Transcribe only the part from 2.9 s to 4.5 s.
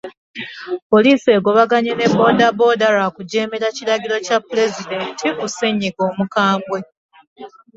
lwa kujeemera kiragiro Kya